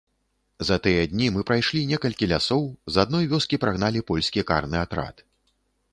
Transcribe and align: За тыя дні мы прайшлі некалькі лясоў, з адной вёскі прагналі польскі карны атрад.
За 0.67 0.77
тыя 0.85 1.01
дні 1.11 1.27
мы 1.35 1.43
прайшлі 1.49 1.83
некалькі 1.91 2.29
лясоў, 2.33 2.63
з 2.95 3.03
адной 3.03 3.29
вёскі 3.35 3.55
прагналі 3.67 3.99
польскі 4.11 4.47
карны 4.53 4.77
атрад. 4.89 5.15